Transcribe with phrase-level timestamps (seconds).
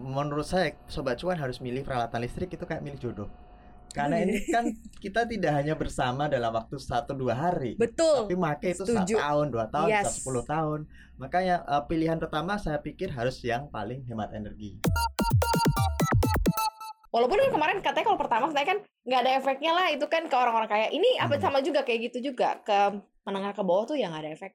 [0.00, 3.28] menurut saya sobat cuan harus milih peralatan listrik itu kayak milih jodoh.
[3.90, 4.70] Karena ini kan
[5.02, 8.22] kita tidak hanya bersama dalam waktu satu dua hari, Betul.
[8.30, 10.22] tapi make itu satu tahun, dua tahun, Yes.
[10.22, 10.86] sepuluh tahun.
[11.18, 14.78] Makanya eh, pilihan pertama saya pikir harus yang paling hemat energi.
[17.10, 20.36] Walaupun kan kemarin katanya kalau pertama saya kan nggak ada efeknya lah itu kan ke
[20.38, 20.86] orang-orang kaya.
[20.94, 21.42] Ini apa Hmm.
[21.42, 24.54] sama juga kayak gitu juga ke menengah ke bawah tuh yang nggak ada efek.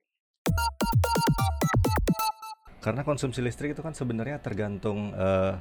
[2.85, 5.57] Karena konsumsi listrik itu kan sebenarnya tergantung eh,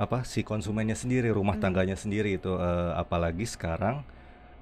[0.00, 1.68] apa si konsumennya sendiri, rumah Hmm.
[1.68, 4.00] tangganya sendiri itu eh, apalagi sekarang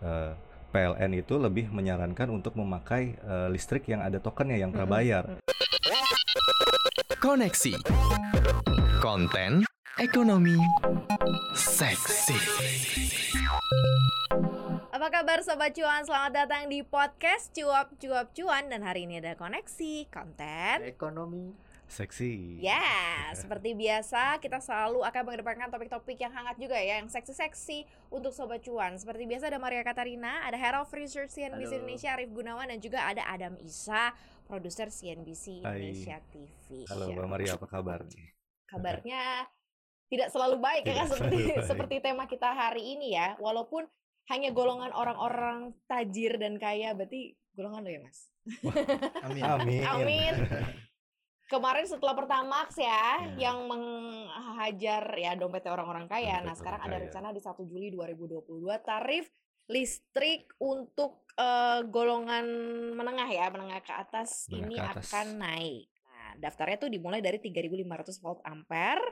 [0.02, 0.34] eh,
[0.74, 4.82] PLN itu lebih menyarankan untuk memakai eh, listrik yang ada tokennya yang Mm-mm.
[4.82, 5.38] prabayar.
[7.22, 7.78] Koneksi.
[8.98, 9.62] Konten
[10.02, 10.58] ekonomi
[11.54, 12.38] seksi.
[14.90, 16.02] Apa kabar Sobat Cuan?
[16.02, 20.90] Selamat datang di podcast Cuap Cuap Cuan dan hari ini ada koneksi konten.
[20.90, 22.62] Ekonomi Seksi.
[22.62, 27.82] Ya, seperti biasa kita selalu akan mengedepankan topik-topik yang hangat juga ya, yang seksi-seksi
[28.14, 28.94] untuk Sobat Cuan.
[28.94, 31.78] Seperti biasa ada Maria Katarina, ada Head of Research CNBC Halo.
[31.82, 34.14] Indonesia Arif Gunawan dan juga ada Adam Isa,
[34.46, 35.82] produser CNBC Hai.
[35.82, 36.86] Indonesia TV.
[36.86, 38.06] Halo Mbak Maria, apa kabar?
[38.70, 39.50] Kabarnya
[40.06, 41.66] tidak selalu baik ya kan Tidak seperti selalu baik.
[41.66, 43.34] seperti tema kita hari ini ya.
[43.42, 43.82] Walaupun
[44.30, 48.30] hanya golongan orang-orang tajir dan kaya, berarti golongan lo ya, Mas.
[49.26, 49.42] Amin.
[49.42, 49.82] Amin.
[49.82, 50.34] Amin.
[51.50, 52.86] Kemarin setelah Pertamax ya,
[53.34, 53.50] Ya.
[53.50, 56.38] yang menghajar ya dompetnya orang-orang kaya.
[56.38, 57.04] Dompet Nah, sekarang orang ada kaya.
[57.08, 58.46] rencana di 1 Juli 2022
[58.78, 59.26] tarif
[59.66, 62.46] listrik untuk eh, golongan
[62.92, 65.04] menengah ya, menengah ke atas Menengah ini ke atas.
[65.08, 65.86] akan naik.
[66.04, 67.82] Nah, daftarnya tuh dimulai dari 3.500
[68.18, 69.02] volt ampere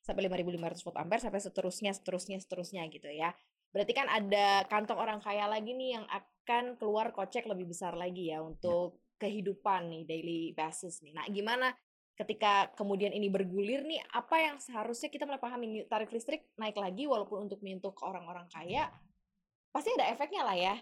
[0.00, 3.30] sampai 5.500 volt ampere sampai seterusnya, seterusnya, seterusnya gitu ya.
[3.68, 8.30] Berarti kan ada kantong orang kaya lagi nih yang akan keluar kocek lebih besar lagi
[8.30, 11.12] ya untuk kehidupan nih daily basis nih.
[11.12, 11.72] Nah, gimana
[12.14, 17.10] ketika kemudian ini bergulir nih apa yang seharusnya kita mulai pahami tarif listrik naik lagi
[17.10, 18.86] walaupun untuk menyentuh ke orang-orang kaya
[19.70, 20.76] pasti ada efeknya lah ya.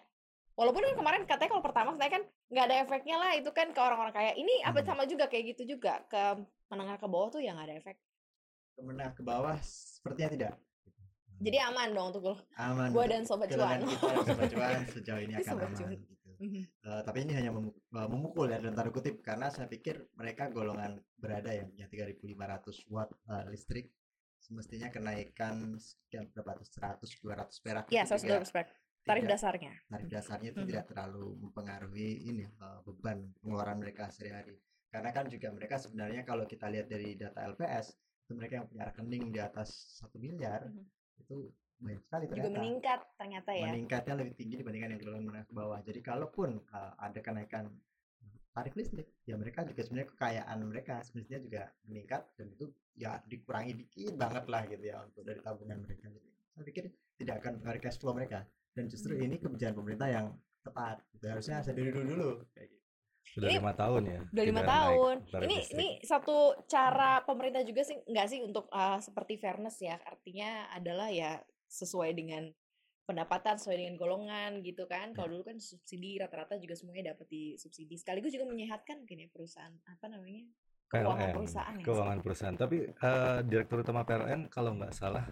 [0.53, 3.81] Walaupun kan kemarin katanya kalau pertama saya kan nggak ada efeknya lah itu kan ke
[3.81, 4.33] orang-orang kaya.
[4.37, 4.89] Ini apa Hmm.
[4.93, 7.97] sama juga kayak gitu juga ke menengah ke bawah tuh yang nggak ada efek.
[8.73, 10.53] ke menengah ke bawah sepertinya tidak
[11.43, 12.89] Jadi aman dong untuk gua aman.
[12.89, 13.81] untuk dan sobat cuan.
[13.85, 15.91] kita sobat cuan sejauh ini akan Sobat aman cuan.
[16.43, 20.99] Eh, tapi ini hanya eh, memukul ya dalam tanda kutip karena saya pikir mereka golongan
[21.15, 23.87] berada yang punya 3.500 watt eh, listrik
[24.37, 28.67] semestinya kenaikan sekian berapa tuh 100 200 perak Iya, itu juga 120 spek.
[29.03, 29.73] Tarif tidak- dasarnya.
[29.89, 30.69] tarif dasarnya itu Mhm.
[30.69, 36.45] tidak terlalu mempengaruhi ini eh, beban pengeluaran mereka sehari-hari karena kan juga mereka sebenarnya kalau
[36.45, 40.85] kita lihat dari data LPS itu mereka yang punya rekening di atas satu miliar Mhm.
[41.19, 41.37] itu
[41.83, 43.67] banyak sekali Juga ternyata meningkat ternyata ya.
[43.67, 45.81] meningkatnya lebih tinggi dibandingkan yang golongan menengah ke bawah.
[45.83, 47.65] Jadi kalaupun uh, ada kenaikan
[48.53, 53.73] tarif listrik, ya mereka juga sebenarnya kekayaan mereka sebenarnya juga meningkat dan itu ya dikurangi
[53.73, 56.07] dikit banget lah gitu ya untuk dari tabungan mereka.
[56.13, 56.85] Jadi saya pikir
[57.17, 58.45] tidak akan mempengaruhi cash flow mereka
[58.77, 59.25] dan justru Hmm.
[59.25, 60.27] ini kebijakan pemerintah yang
[60.63, 61.01] tepat.
[61.17, 61.25] Gitu.
[61.27, 62.31] Harusnya saya dulu dulu dulu.
[62.53, 62.81] Kayak gitu.
[63.33, 64.21] Sudah lima tahun ya.
[64.29, 65.15] Udah lima tahun.
[65.25, 65.73] Ini listrik.
[65.79, 66.37] ini satu
[66.69, 69.97] cara pemerintah juga sih nggak sih untuk uh, seperti fairness ya.
[70.05, 71.41] Artinya adalah ya
[71.73, 72.53] sesuai dengan
[73.09, 75.17] pendapatan sesuai dengan golongan gitu kan.
[75.17, 77.97] Kalau dulu kan subsidi rata-rata juga semuanya dapat di subsidi.
[77.99, 80.45] Sekaligus juga menyehatkan mungkin ya perusahaan apa namanya
[80.93, 81.85] keuangan PLN, perusahaan ya.
[81.85, 82.57] keuangan perusahaan.
[82.61, 85.25] Tapi eh, Direktur Utama PLN kalau nggak salah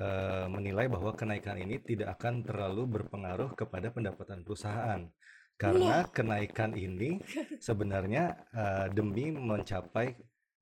[0.00, 5.04] eh, menilai bahwa kenaikan ini tidak akan terlalu berpengaruh kepada pendapatan perusahaan
[5.60, 7.20] karena kenaikan ini
[7.66, 10.10] sebenarnya eh, demi mencapai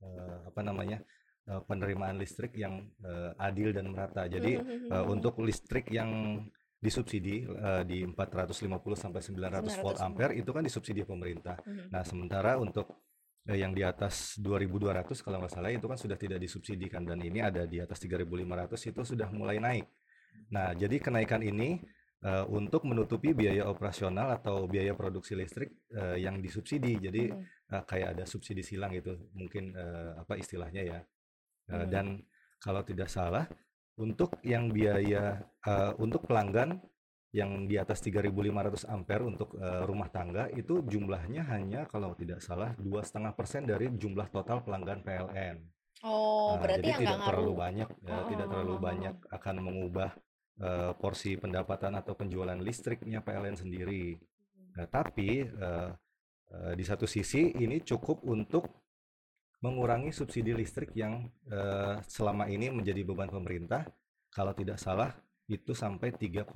[0.03, 1.01] eh, apa namanya
[1.49, 4.27] eh, penerimaan listrik yang eh, adil dan merata.
[4.27, 6.43] Jadi eh, untuk listrik yang
[6.81, 11.61] disubsidi eh, di 450 sampai 900 volt 900 ampere itu kan disubsidi pemerintah.
[11.93, 13.05] Nah, sementara untuk
[13.45, 17.45] eh, yang di atas 2200 kalau nggak salah itu kan sudah tidak disubsidikan dan ini
[17.45, 19.87] ada di atas 3500 itu sudah mulai naik.
[20.51, 21.85] Nah, jadi kenaikan ini
[22.25, 26.97] eh, untuk menutupi biaya operasional atau biaya produksi listrik eh, yang disubsidi.
[26.97, 31.01] Jadi eh, kayak ada subsidi silang itu mungkin eh, apa istilahnya ya.
[31.71, 31.91] Mhm.
[31.91, 32.07] Dan
[32.59, 33.47] kalau tidak salah
[33.97, 36.81] untuk yang biaya eh, untuk pelanggan
[37.31, 42.75] yang di atas 3.500 ampere untuk eh, rumah tangga itu jumlahnya hanya kalau tidak salah
[42.75, 45.57] dua setengah persen dari jumlah total pelanggan PLN.
[46.03, 47.63] Oh, Nah, berarti jadi yang tidak terlalu ngaruh.
[47.63, 50.11] banyak ya, Oh, tidak terlalu oh, banyak akan mengubah
[50.61, 54.17] eh, porsi pendapatan atau penjualan listriknya PLN sendiri.
[54.75, 55.91] Nah, tapi eh,
[56.51, 58.80] eh, di satu sisi ini cukup untuk
[59.61, 63.85] mengurangi subsidi listrik yang eh, selama ini menjadi beban pemerintah.
[64.31, 65.11] Kalau tidak salah
[65.51, 66.47] itu sampai 3,1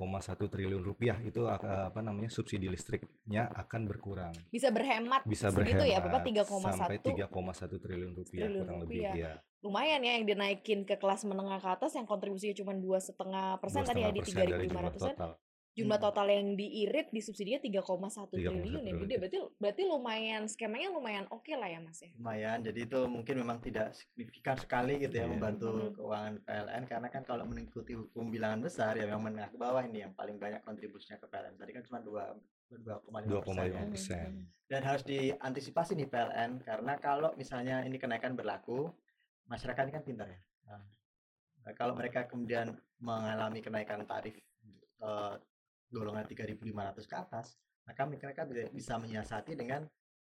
[0.47, 4.31] triliun rupiah itu ak- apa namanya subsidi listriknya akan berkurang.
[4.47, 6.47] Bisa berhemat Bisa segitu ya, Bapak berhemat
[6.79, 9.13] sampai 3,1 3,1 triliun rupiah triliun kurang lebih rupiah.
[9.13, 9.33] ya.
[9.65, 13.81] lumayan ya yang dinaikin ke kelas menengah ke atas yang kontribusinya cuma dua setengah persen
[13.81, 15.31] tadi ya di 2,5% dari tiga jumlah an total.
[15.75, 16.07] Jumlah Hmm.
[16.07, 21.51] total yang diirit disubsidinya 3,1 3,1 triliun yang gede berarti berarti lumayan skemanya lumayan oke
[21.51, 25.31] lah ya mas ya lumayan jadi itu mungkin memang tidak signifikan sekali gitu ya Iya.
[25.31, 25.91] membantu Mhm.
[25.93, 29.99] keuangan PLN karena kan kalau mengikuti hukum bilangan besar ya memang menengah ke bawah ini
[30.01, 32.23] yang paling banyak kontribusinya ke PLN tadi kan cuma dua
[32.71, 33.75] 2,5 persen ya.
[33.75, 34.29] 2,5 persen.
[34.65, 38.89] dan harus diantisipasi nih PLN karena kalau misalnya ini kenaikan berlaku
[39.45, 40.39] masyarakat ini kan pintar ya
[41.65, 44.37] Nah, kalau mereka kemudian mengalami kenaikan tarif
[45.01, 45.33] eh,
[45.95, 46.59] golongan 3.500
[47.01, 49.87] ke atas maka mereka bisa, bisa menyiasati dengan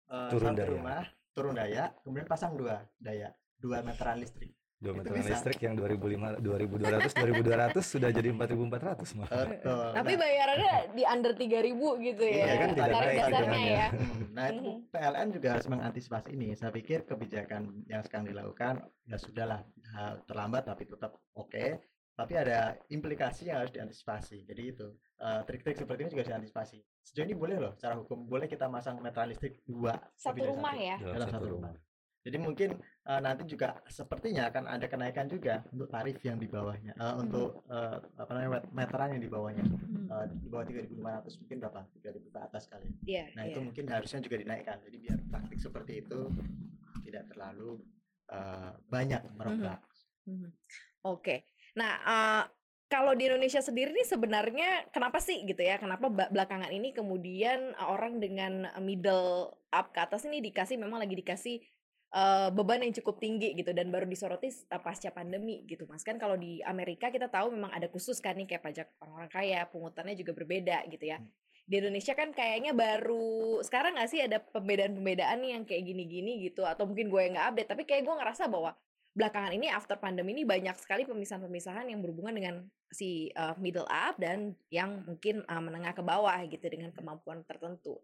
[0.07, 0.71] eh, Turun satu daya.
[0.71, 5.35] rumah turun daya kemudian pasang dua daya dua meteran listrik Dua meteran bisa.
[5.35, 9.43] listrik yang 2005, 2200, 2200 sudah jadi 4400 malah.
[9.45, 9.87] Betul.
[9.91, 14.23] tapi Nah, bayarannya di under 3000 gitu ya Iya kan, tidak naik dasarnya ya Hmm,
[14.31, 14.79] Nah itu Mhm.
[14.87, 16.47] PLN juga harus mengantisipasi ini.
[16.55, 18.73] Saya pikir kebijakan yang sekarang dilakukan
[19.03, 19.59] ya sudahlah
[19.91, 21.83] ha- terlambat tapi tetap oke.
[22.19, 24.43] Tapi ada implikasi yang harus diantisipasi.
[24.43, 24.87] Jadi itu
[25.23, 26.77] eh, trik-trik seperti ini juga harus diantisipasi.
[26.99, 30.83] Sejauh ini boleh loh, secara hukum boleh kita masang meteran listrik dua satu rumah satu.
[30.83, 31.71] ya Dalam satu satu rumah.
[32.19, 36.91] Jadi mungkin eh, nanti juga sepertinya akan ada kenaikan juga untuk tarif yang di bawahnya,
[36.91, 37.23] eh, Hmm.
[37.23, 39.63] untuk eh, apa namanya met- meteran yang di bawahnya.
[39.63, 40.07] Hmm.
[40.11, 41.79] Eh, di bawah 3.500 mungkin berapa?
[41.95, 42.91] 3.000 ke atas kali.
[43.07, 43.55] Iya, Nah, iya.
[43.55, 44.83] itu mungkin harusnya juga dinaikkan.
[44.83, 46.19] Jadi biar praktik seperti itu
[47.07, 47.79] tidak terlalu
[48.27, 49.79] eh, banyak merebak.
[50.27, 50.51] Mhm.
[51.07, 51.47] Oke.
[51.77, 52.43] Nah, eh,
[52.89, 55.77] kalau di Indonesia sendiri nih sebenarnya kenapa sih gitu ya?
[55.77, 61.13] Kenapa belakangan ini kemudian eh, orang dengan middle up ke atas ini dikasih memang lagi
[61.13, 61.61] dikasih
[62.17, 64.49] eh, beban yang cukup tinggi gitu dan baru disoroti
[64.81, 66.01] pasca pandemi gitu Mas.
[66.01, 69.61] Kan kalau di Amerika kita tahu memang ada khusus kan nih kayak pajak orang-orang kaya,
[69.69, 71.21] pungutannya juga berbeda gitu ya.
[71.21, 71.29] Hmm.
[71.69, 76.89] Di Indonesia kan kayaknya baru sekarang nggak sih ada pembedaan-pembedaan yang kayak gini-gini gitu atau
[76.89, 78.73] mungkin gue yang nggak update tapi kayak gue ngerasa bahwa
[79.13, 82.55] belakangan ini after pandemi ini banyak sekali pemisahan-pemisahan yang berhubungan dengan
[82.89, 87.97] si uh, middle up dan yang mungkin uh, menengah ke bawah gitu dengan kemampuan tertentu.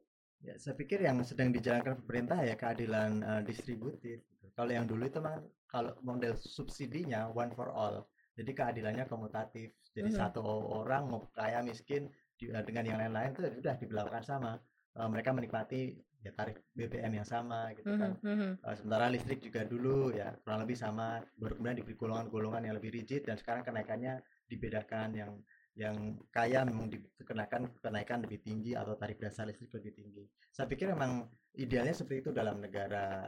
[0.46, 4.22] Ya, saya pikir yang sedang dijalankan pemerintah ya keadilan eh, distributif.
[4.22, 4.46] gitu.
[4.54, 8.06] Kalau yang dulu itu mah kalau model subsidinya one for all.
[8.38, 9.74] Jadi keadilannya komutatif.
[9.96, 10.18] Jadi Mhm.
[10.19, 10.44] satu
[10.86, 14.60] orang mau kaya miskin dengan yang lain-lain itu sudah diberlakukan sama.
[14.96, 18.18] Eh, mereka menikmati ya tarif BBM yang sama gitu kan.
[18.57, 22.89] Eh, sementara listrik juga dulu ya kurang lebih sama baru kemudian diberi golongan-golongan yang lebih
[22.98, 25.31] rigid dan sekarang kenaikannya dibedakan yang
[25.75, 30.24] yang kaya memang dikenakan kenaikan lebih tinggi atau tarif dasar listrik lebih tinggi.
[30.50, 33.27] Saya pikir memang idealnya seperti itu dalam negara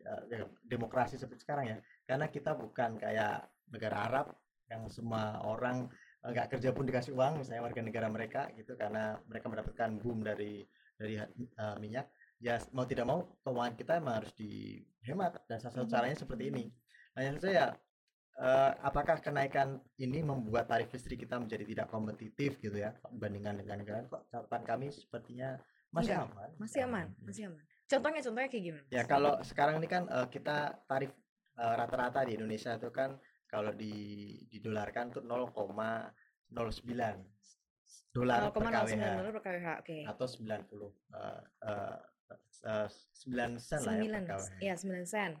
[0.00, 1.76] ya, ya, demokrasi seperti sekarang ya.
[2.06, 3.42] Karena kita bukan kayak
[3.74, 4.26] negara Arab
[4.70, 5.90] yang semua orang
[6.22, 10.22] eh, nggak kerja pun dikasih uang misalnya warga negara mereka gitu karena mereka mendapatkan boom
[10.22, 10.62] dari
[10.94, 12.06] dari eh, minyak
[12.40, 15.92] ya mau tidak mau keuangan kita emang harus dihemat dan salah satu Mhm.
[15.92, 16.64] caranya seperti ini.
[17.14, 17.68] Hanya saja ya
[18.40, 23.76] eh, apakah kenaikan ini membuat tarif listrik kita menjadi tidak kompetitif gitu ya dibandingkan dengan
[23.76, 25.60] negara kok catatan kami sepertinya
[25.92, 27.62] masih Enggak, aman Masih aman, masih aman.
[27.84, 28.84] Contohnya contohnya kayak gimana?
[28.88, 31.12] ya kalau sekarang ini kan eh, kita tarif
[31.54, 33.92] eh, rata-rata di Indonesia itu kan kalau di
[34.48, 37.20] didolarkan tuh 0,09
[38.10, 39.68] dolar per 0,09 kWh per kWh.
[39.82, 39.98] Oke.
[40.06, 40.64] atau 90 eh,
[41.12, 41.98] eh, eh,
[42.60, 45.32] 9 sen lah ya 9 ya 9 sen.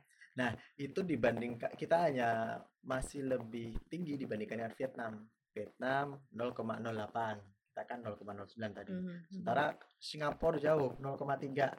[0.80, 5.12] itu dibanding kita hanya masih lebih tinggi dibandingkan dengan Vietnam.
[5.50, 8.92] Vietnam 0,08, kita kan 0,09 tadi.
[8.94, 9.18] Mhm, mhm.
[9.28, 11.74] Sementara Singapura jauh 0,3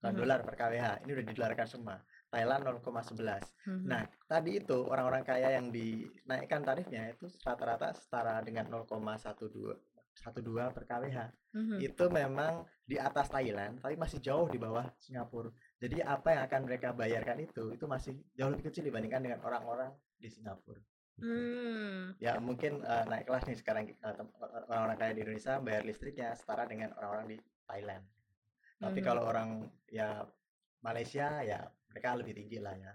[0.00, 0.16] Mhm.
[0.16, 1.02] dolar per kWh.
[1.02, 1.96] Ini udah didolarkan semua.
[2.30, 3.42] Thailand 0,11.
[3.66, 3.84] Mhm.
[3.86, 9.78] Nah, tadi itu orang-orang kaya yang dinaikkan tarifnya itu rata-rata setara dengan 0,12
[10.16, 11.18] 12 per kWh.
[11.52, 11.76] Mhm.
[11.80, 15.50] Itu memang di atas Thailand, tapi masih jauh di bawah Singapura.
[15.76, 19.90] Jadi apa yang akan mereka bayarkan itu itu masih jauh lebih kecil dibandingkan dengan orang-orang
[20.16, 20.80] di Singapura.
[21.16, 22.12] Hmm.
[22.20, 24.32] Ya mungkin eh, naik kelas nih sekarang tem-
[24.68, 28.04] orang-orang kaya di Indonesia bayar listriknya setara dengan orang-orang di Thailand.
[28.76, 29.06] Tapi Mhm.
[29.08, 30.20] kalau orang ya
[30.84, 32.92] Malaysia ya mereka lebih tinggi lah ya.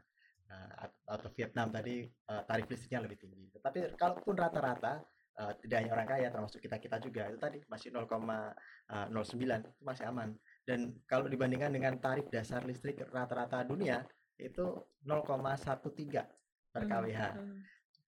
[0.54, 3.50] Nah, at- atau Vietnam tadi eh, tarif listriknya lebih tinggi.
[3.58, 5.02] Tapi kalaupun rata-rata
[5.42, 7.26] eh, tidak hanya orang kaya termasuk kita kita juga.
[7.34, 10.30] Itu tadi masih 0,09 itu masih aman.
[10.62, 14.06] Dan kalau dibandingkan dengan tarif dasar listrik rata-rata dunia
[14.38, 16.30] itu 0,13
[16.72, 17.22] per Mhm, kWh.
[17.42, 17.60] mhm.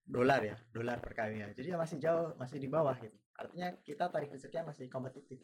[0.04, 1.56] dolar ya dolar per kWh.
[1.56, 3.16] Jadi ya masih jauh masih di bawah gitu.
[3.34, 5.40] Artinya kita tarif listriknya masih kompetitif.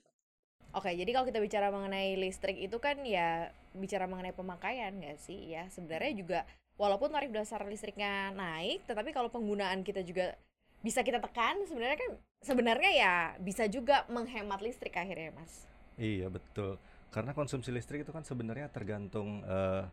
[0.70, 5.50] Oke, jadi kalau kita bicara mengenai listrik itu kan ya bicara mengenai pemakaian nggak sih?
[5.50, 6.40] Ya sebenarnya juga
[6.78, 10.38] walaupun tarif dasar listriknya naik, tetapi kalau penggunaan kita juga
[10.80, 12.10] bisa kita tekan sebenarnya kan
[12.40, 15.68] sebenarnya ya bisa juga menghemat listrik akhirnya mas.
[15.94, 16.80] Iya betul.
[17.10, 19.84] Karena konsumsi listrik itu kan sebenarnya tergantung eh,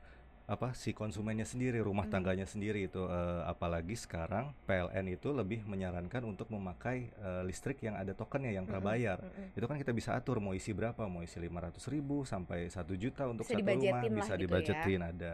[0.48, 2.13] apa si konsumennya sendiri, rumah Mhm.
[2.13, 8.00] tangganya sendiri itu eh, apalagi sekarang PLN itu lebih menyarankan untuk memakai eh, listrik yang
[8.00, 9.20] ada tokennya yang prabayar.
[9.20, 9.60] mm-mm.
[9.60, 13.27] Itu kan kita bisa atur mau isi berapa, mau isi 500 ribu sampai 1 juta
[13.27, 14.36] untuk Bisa satu rumah bisa gitu ya.
[14.39, 15.34] dibajetin ada.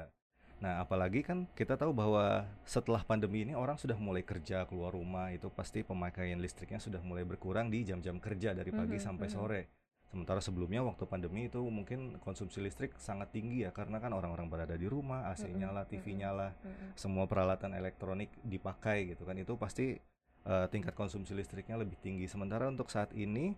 [0.64, 5.28] Nah, apalagi kan kita tahu bahwa setelah pandemi ini orang sudah mulai kerja keluar rumah
[5.36, 9.36] itu pasti pemakaian listriknya sudah mulai berkurang di jam-jam kerja dari pagi Mhm, sampai mhm.
[9.36, 9.62] sore.
[10.08, 14.80] Sementara sebelumnya waktu pandemi itu mungkin konsumsi listrik sangat tinggi ya karena kan orang-orang berada
[14.80, 16.56] di rumah, AC Mm-mm, nyala, TV nyala,
[16.96, 19.36] semua peralatan elektronik dipakai gitu kan.
[19.36, 20.00] Itu pasti
[20.48, 22.30] eh, tingkat konsumsi listriknya lebih tinggi.
[22.32, 23.52] Sementara untuk saat ini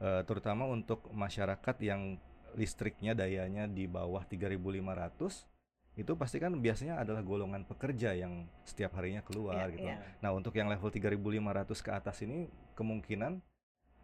[0.00, 2.16] eh, terutama untuk masyarakat yang
[2.56, 5.57] listriknya dayanya di bawah 3.500
[5.98, 9.88] itu pasti kan biasanya adalah golongan pekerja yang setiap harinya keluar Iya, gitu.
[9.90, 9.98] iya.
[10.22, 12.46] Nah, untuk yang level 3.500 ke atas ini
[12.78, 13.42] kemungkinan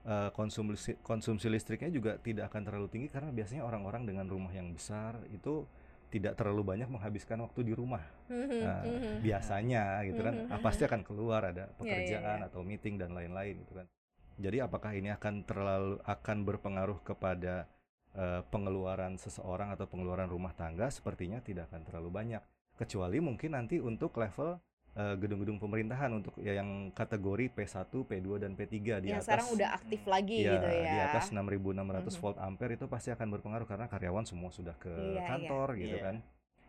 [0.04, 4.74] eh, konsumsi konsumsi listriknya juga tidak akan terlalu tinggi karena biasanya orang-orang dengan rumah yang
[4.74, 5.64] besar itu
[6.10, 8.02] tidak terlalu banyak menghabiskan waktu di rumah.
[8.30, 9.14] Mhm, Nah, mhm.
[9.22, 12.46] biasanya gitu kan Mhm, ah, pasti akan keluar ada iya, pekerjaan iya.
[12.50, 13.86] atau meeting dan lain-lain gitu kan.
[14.34, 17.70] Jadi apakah ini akan terlalu akan berpengaruh kepada
[18.14, 20.88] eh, pengeluaran seseorang atau pengeluaran rumah tangga?
[20.88, 22.42] Sepertinya tidak akan terlalu banyak.
[22.74, 24.58] Kecuali mungkin nanti untuk level
[24.94, 28.70] eh, gedung-gedung pemerintahan untuk ya yang kategori P1, P2 dan P3
[29.02, 30.86] di Yang atas sekarang udah aktif lagi Iya, gitu ya.
[30.86, 32.20] di atas 6600 Mhm.
[32.22, 35.26] volt ampere itu pasti akan berpengaruh karena karyawan semua sudah ke Iya, iya.
[35.26, 36.04] kantor gitu Iya.
[36.06, 36.16] kan.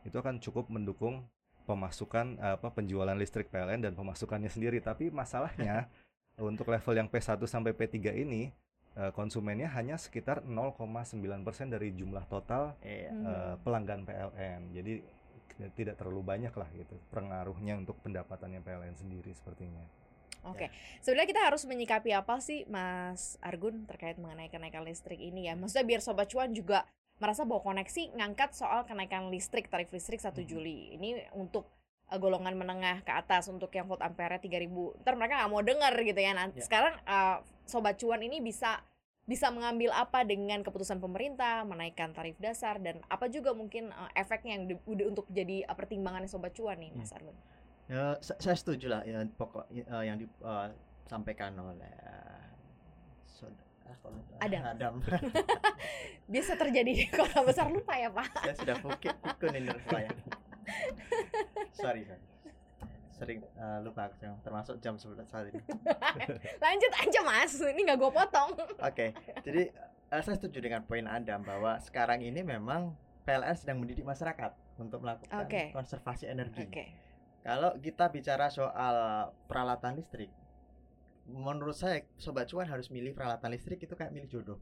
[0.09, 1.21] Itu akan cukup mendukung
[1.65, 4.81] pemasukan apa penjualan listrik PLN dan pemasukannya sendiri.
[4.81, 5.85] Tapi masalahnya
[6.41, 8.49] untuk level yang P1 sampai P3 ini
[8.95, 11.11] eh, konsumennya hanya sekitar 0,9%
[11.67, 13.11] dari jumlah total Iya.
[13.11, 13.25] Mhm.
[13.25, 14.61] eh, pelanggan PLN.
[14.71, 14.93] Jadi
[15.47, 19.83] k- tidak terlalu banyak lah gitu pengaruhnya untuk pendapatannya PLN sendiri sepertinya.
[20.45, 20.69] Oke,
[21.01, 25.57] sebenarnya kita harus menyikapi apa sih, Mas Argun, terkait mengenai kenaikan listrik ini ya?
[25.57, 26.85] Maksudnya biar Sobat Cuan juga
[27.17, 30.47] merasa bahwa koneksi ngangkat soal kenaikan listrik, tarif listrik 1 Mhm.
[30.47, 30.93] Juli.
[30.93, 31.65] Ini untuk
[32.05, 34.69] uh, golongan menengah ke atas, untuk yang volt ampere 3000.
[35.01, 36.31] Ntar mereka nggak mau denger gitu ya.
[36.31, 36.65] Nanti Ya.
[36.69, 38.81] sekarang uh, Sobat Cuan ini bisa
[39.25, 44.53] bisa mengambil apa dengan keputusan pemerintah menaikkan tarif dasar dan apa juga mungkin uh, efeknya
[44.53, 47.33] yang di- udah untuk jadi uh, pertimbangan Sobat Cuan nih, Mas Argun.
[47.89, 51.89] Ya, sa- saya setuju lah ya pokok eh, yang disampaikan oleh
[53.25, 53.65] saudara
[54.41, 54.61] Adam.
[54.73, 54.93] Adam.
[56.31, 58.29] Biasa terjadi di kota besar lupa ya, Pak.
[58.41, 60.09] saya sudah pikun pikun ini saya.
[61.77, 62.21] sorry, sorry.
[63.15, 65.63] Sering eh, lupa aku termasuk jam 11 saat ini.
[66.63, 68.51] Lanjut aja mas, ini nggak gue potong.
[68.83, 69.71] Oke, jadi
[70.11, 72.91] eh, saya setuju dengan poin Adam bahwa sekarang ini memang
[73.23, 75.71] PLN sedang mendidik masyarakat untuk melakukan Oke.
[75.71, 76.67] konservasi energi.
[76.67, 76.85] Oke.
[77.41, 80.29] Kalau kita bicara soal peralatan listrik,
[81.29, 84.59] menurut saya sobat cuan harus milih peralatan listrik itu kayak milih jodoh.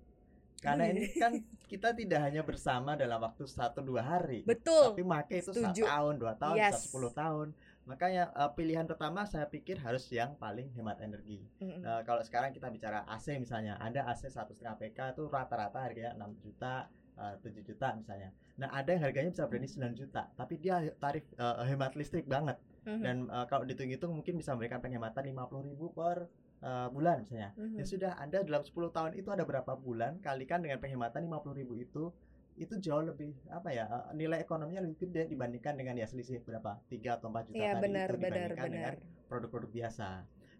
[0.64, 4.96] Karena ini kan kita tidak hanya bersama dalam waktu satu dua hari, Betul.
[4.96, 6.88] tapi make itu satu tahun, dua tahun, Yes.
[6.88, 7.52] sepuluh tahun.
[7.84, 11.44] Makanya eh, pilihan pertama saya pikir harus yang paling hemat energi.
[11.60, 11.84] Mm-mm.
[11.84, 16.16] Nah, kalau sekarang kita bicara AC misalnya, ada AC satu setengah PK itu rata-rata harganya
[16.16, 16.88] 6 juta,
[17.20, 18.32] eh, 7 juta misalnya.
[18.56, 22.56] Nah, ada yang harganya bisa berani 9 juta, tapi dia tarif eh, hemat listrik banget.
[22.88, 23.02] Mhm.
[23.04, 26.18] Dan eh, kalau dihitung-hitung mungkin bisa memberikan penghematan 50.000 per
[26.64, 27.52] eh, bulan misalnya.
[27.60, 27.84] Mhm.
[27.84, 32.16] Ya sudah, Anda dalam 10 tahun itu ada berapa bulan kalikan dengan penghematan 50.000 itu
[32.56, 37.18] itu jauh lebih apa ya nilai ekonominya lebih gede dibandingkan dengan ya selisih berapa 3
[37.18, 39.28] atau 4 juta Iya tadi benar itu benar dibandingkan dengan benar.
[39.28, 40.10] produk-produk biasa.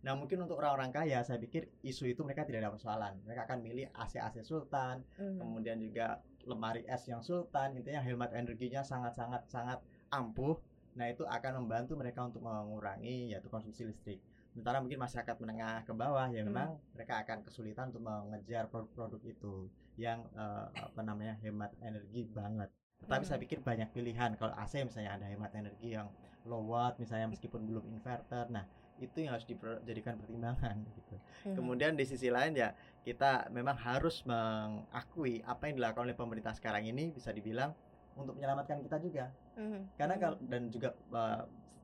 [0.04, 3.14] Nah mungkin untuk orang-orang kaya saya pikir isu itu mereka tidak ada persoalan.
[3.24, 5.38] Mereka akan milih AC-AC Sultan, Mhm.
[5.40, 6.08] kemudian juga
[6.44, 7.78] lemari es yang Sultan.
[7.78, 10.60] Intinya hemat energinya sangat-sangat sangat ampuh.
[10.94, 14.20] Nah itu akan membantu mereka untuk mengurangi yaitu konsumsi listrik.
[14.54, 16.54] Sementara mungkin masyarakat menengah ke bawah ya Hmm.
[16.54, 19.56] memang mereka akan kesulitan untuk mengejar produk-produk itu
[19.98, 22.70] yang eh, apa namanya hemat energi banget.
[23.02, 23.30] Tetapi Hmm.
[23.34, 24.38] saya pikir banyak pilihan.
[24.38, 26.08] Kalau AC misalnya ada hemat energi yang
[26.46, 28.46] low watt misalnya meskipun belum inverter.
[28.54, 28.66] Nah
[29.02, 31.18] itu yang harus dijadikan pertimbangan gitu.
[31.50, 31.56] Mhm.
[31.58, 36.86] Kemudian di sisi lain ya kita memang harus mengakui apa yang dilakukan oleh pemerintah sekarang
[36.86, 37.74] ini bisa dibilang
[38.18, 39.26] untuk menyelamatkan kita juga.
[39.58, 39.98] Mhm.
[39.98, 41.44] Karena kalau dan juga uh,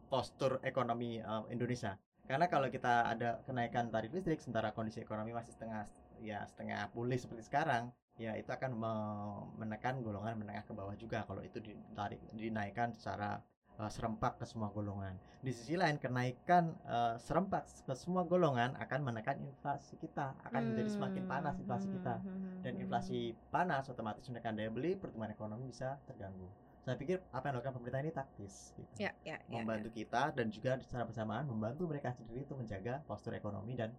[0.10, 1.98] postur ekonomi uh, Indonesia.
[2.30, 5.90] Karena kalau kita ada kenaikan tarif listrik sementara kondisi ekonomi masih setengah
[6.22, 11.26] ya setengah pulih seperti sekarang, ya itu akan me- menekan golongan menengah ke bawah juga
[11.26, 13.42] kalau itu ditarik dinaikkan secara
[13.80, 15.16] uh, serempak ke semua golongan.
[15.40, 20.90] Di sisi lain kenaikan uh, serempak ke semua golongan akan menekan inflasi kita, akan menjadi
[20.92, 22.20] semakin panas inflasi kita.
[22.20, 22.62] Mhm.
[22.62, 22.84] Dan Mhm.
[22.84, 23.20] inflasi
[23.50, 26.52] panas otomatis menekan daya beli, pertumbuhan ekonomi bisa terganggu.
[26.84, 28.94] Saya pikir apa yang dilakukan pemerintah ini taktis gitu.
[29.00, 29.62] Ya ya ya.
[29.64, 33.94] Membantu kita dan juga secara bersamaan membantu mereka sendiri untuk menjaga postur ekonomi dan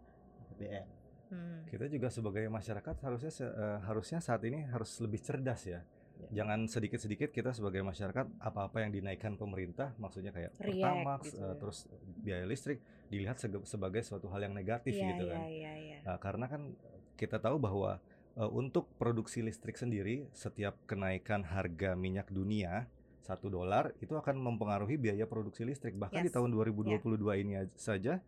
[0.45, 0.87] APBN.
[1.31, 1.63] Hmm.
[1.71, 5.81] Kita juga sebagai masyarakat harusnya eh, harusnya saat ini harus lebih cerdas ya.
[6.31, 11.55] Jangan sedikit-sedikit kita sebagai masyarakat apa-apa yang dinaikkan pemerintah maksudnya kayak React pertamax gitu ya.
[11.55, 11.79] terus
[12.19, 15.99] biaya listrik dilihat sebagai suatu hal yang negatif Iya, gitu iya, kan iya, iya.
[16.03, 16.63] Nah, karena kan
[17.15, 17.99] kita tahu bahwa
[18.33, 22.87] eh, untuk produksi listrik sendiri setiap kenaikan harga minyak dunia
[23.21, 26.35] satu dolar itu akan mempengaruhi biaya produksi listrik bahkan di Yes.
[26.35, 28.19] tahun 2022 ini aj- saja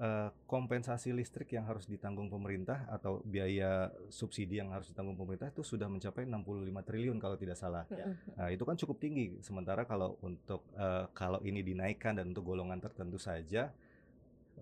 [0.00, 5.60] eh, kompensasi listrik yang harus ditanggung pemerintah atau biaya subsidi yang harus ditanggung pemerintah itu
[5.60, 7.84] sudah mencapai 65 triliun kalau tidak salah.
[7.88, 8.36] Mm-mm.
[8.38, 9.36] Nah, itu kan cukup tinggi.
[9.44, 13.72] Sementara kalau untuk eh, kalau ini dinaikkan dan untuk golongan tertentu saja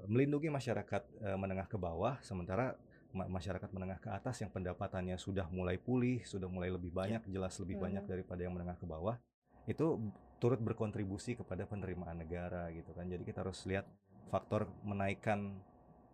[0.09, 2.75] melindungi masyarakat eh, menengah ke bawah, sementara
[3.13, 7.55] ma- masyarakat menengah ke atas yang pendapatannya sudah mulai pulih, sudah mulai lebih banyak, jelas
[7.61, 8.11] lebih banyak Mhm.
[8.11, 9.19] daripada yang menengah ke bawah,
[9.67, 9.99] itu
[10.41, 13.05] turut berkontribusi kepada penerimaan negara gitu kan.
[13.05, 13.85] Jadi kita harus lihat
[14.31, 15.59] faktor menaikkan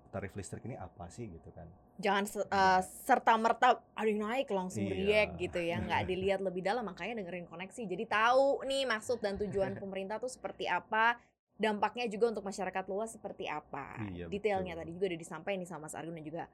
[0.08, 1.68] tarif listrik ini apa sih gitu kan.
[1.96, 2.80] Jangan se- Iya.
[3.04, 4.96] serta merta ada yang naik langsung Iya.
[4.96, 7.82] react gitu ya, nggak dilihat lebih dalam makanya dengerin koneksi.
[7.84, 11.20] Jadi tahu nih maksud dan tujuan pemerintah tuh seperti apa,
[11.56, 13.96] dampaknya juga untuk masyarakat luas seperti apa.
[14.08, 14.80] Iya, Detailnya betul.
[14.82, 16.44] tadi juga udah disampaikan nih sama Mas Argun dan juga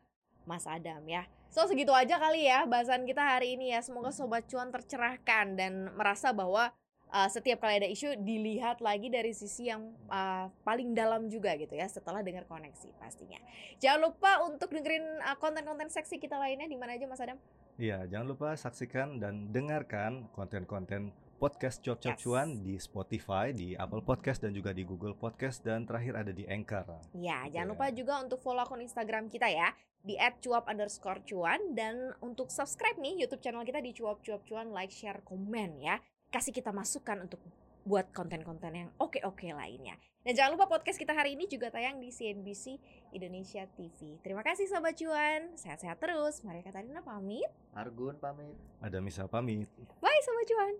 [0.42, 1.22] Mas Adam ya.
[1.46, 3.78] So segitu aja kali ya bahasan kita hari ini ya.
[3.78, 6.70] Semoga sobat cuan tercerahkan dan merasa bahwa
[7.12, 11.76] uh, setiap kali ada isu dilihat lagi dari sisi yang uh, paling dalam juga gitu
[11.76, 13.38] ya setelah dengar koneksi pastinya.
[13.78, 17.36] Jangan lupa untuk dengerin uh, konten-konten seksi kita lainnya di mana aja Mas Adam.
[17.76, 22.22] Iya, jangan lupa saksikan dan dengarkan konten-konten podcast Cuap Cuap Yes.
[22.22, 26.46] Cuan di Spotify, di Apple Podcast dan juga di Google Podcast dan terakhir ada di
[26.46, 27.02] Anchor.
[27.18, 27.72] Ya, Gitu jangan ya.
[27.74, 32.98] lupa juga untuk follow akun Instagram kita ya di @cuap underscore cuan dan untuk subscribe
[32.98, 37.28] nih YouTube channel kita di cuap cuap cuan like share komen ya kasih kita masukan
[37.28, 37.38] untuk
[37.84, 40.00] buat konten-konten yang oke-oke lainnya.
[40.22, 42.78] Dan jangan lupa podcast kita hari ini juga tayang di CNBC
[43.10, 45.52] Indonesia TV terima kasih sobat cuan.
[45.58, 46.40] Sehat-sehat terus.
[46.46, 47.50] Maria Katarina pamit.
[47.74, 48.54] Argun pamit.
[48.78, 49.66] Ada misal pamit.
[50.00, 50.74] bye sobat cuan